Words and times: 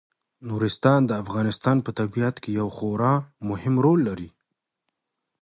نورستان 0.47 0.99
د 1.05 1.11
افغانستان 1.23 1.77
په 1.85 1.91
طبیعت 1.99 2.35
کې 2.43 2.49
یو 2.59 2.67
خورا 2.75 3.13
مهم 3.49 3.75
رول 3.85 3.99
لري. 4.09 4.29